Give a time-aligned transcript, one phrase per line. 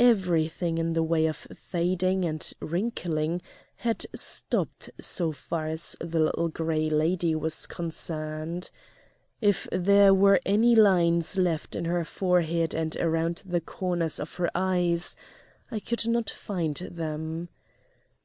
[0.00, 3.40] Everything in the way of fading and wrinkling
[3.76, 8.72] had stopped so far as the Little Gray Lady was concerned.
[9.40, 14.50] If there were any lines left in her forehead and around the corners of her
[14.56, 15.14] eyes,
[15.70, 17.48] I could not find them.